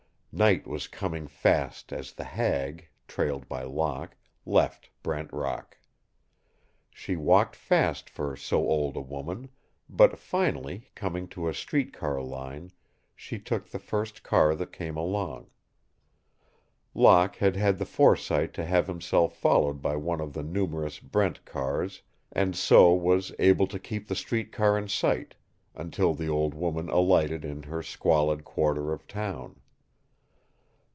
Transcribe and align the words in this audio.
Night 0.33 0.65
was 0.65 0.87
coming 0.87 1.27
fast 1.27 1.91
as 1.91 2.13
the 2.13 2.23
hag, 2.23 2.87
trailed 3.05 3.49
by 3.49 3.63
Locke, 3.63 4.15
left 4.45 4.89
Brent 5.03 5.29
Rock. 5.33 5.77
She 6.89 7.17
walked 7.17 7.53
fast 7.53 8.09
for 8.09 8.37
so 8.37 8.65
old 8.65 8.95
a 8.95 9.01
woman, 9.01 9.49
but, 9.89 10.17
finally, 10.17 10.89
coming 10.95 11.27
to 11.27 11.49
a 11.49 11.53
street 11.53 11.91
car 11.91 12.21
line, 12.21 12.71
she 13.13 13.39
took 13.39 13.67
the 13.67 13.77
first 13.77 14.23
car 14.23 14.55
that 14.55 14.71
came 14.71 14.95
along. 14.95 15.49
Locke 16.93 17.35
had 17.35 17.57
had 17.57 17.77
the 17.77 17.85
foresight 17.85 18.53
to 18.53 18.63
have 18.65 18.87
himself 18.87 19.35
followed 19.35 19.81
by 19.81 19.97
one 19.97 20.21
of 20.21 20.31
the 20.31 20.43
numerous 20.43 20.97
Brent 21.01 21.43
cars 21.43 22.03
and 22.31 22.55
so 22.55 22.93
was 22.93 23.33
able 23.37 23.67
to 23.67 23.77
keep 23.77 24.07
the 24.07 24.15
street 24.15 24.53
car 24.53 24.77
in 24.77 24.87
sight 24.87 25.35
until 25.75 26.13
the 26.13 26.29
old 26.29 26.53
woman 26.53 26.87
alighted 26.87 27.43
in 27.43 27.63
her 27.63 27.83
squalid 27.83 28.45
quarter 28.45 28.93
of 28.93 29.05
town. 29.09 29.57